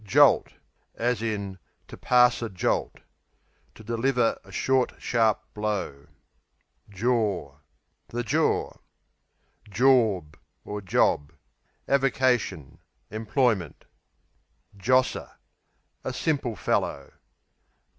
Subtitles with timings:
[0.03, 0.53] Jolt,
[0.97, 1.57] to
[2.01, 2.89] pass a To
[3.83, 6.07] deliver a short, sharp blow.
[6.89, 7.61] Jor
[8.07, 8.73] The jaw.
[9.69, 10.37] Jorb
[10.85, 11.33] (Job)
[11.87, 12.79] Avocation;
[13.11, 13.85] employment.
[14.75, 15.33] Josser
[16.03, 17.11] A simple fellow.